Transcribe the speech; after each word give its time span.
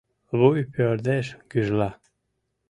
Вуй 0.39 0.59
пӧрдеш, 0.73 1.27
гӱжла. 1.51 1.89